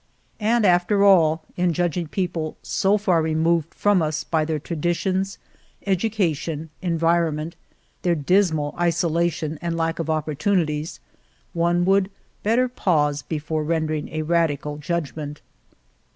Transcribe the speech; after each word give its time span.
And, 0.39 0.65
after 0.65 1.03
all, 1.03 1.43
in 1.55 1.73
judging 1.73 2.07
people 2.07 2.57
so 2.63 2.97
far 2.97 3.21
removed 3.21 3.67
42 3.75 3.77
Argamasilla 3.77 3.81
from 3.91 4.01
us 4.01 4.23
by 4.23 4.45
their 4.45 4.57
traditions, 4.57 5.37
education, 5.85 6.71
en 6.81 6.97
vironment, 6.97 7.53
their 8.01 8.15
dismal 8.15 8.73
isolation 8.79 9.59
and 9.61 9.77
lack 9.77 9.99
of 9.99 10.09
opportunities, 10.09 10.99
one 11.53 11.85
would 11.85 12.09
better 12.41 12.67
pause 12.67 13.21
before 13.21 13.63
rendering 13.63 14.09
a 14.09 14.23
radical 14.23 14.77
judgment. 14.77 15.43